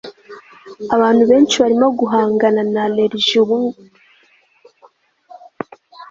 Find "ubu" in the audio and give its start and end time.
3.43-3.57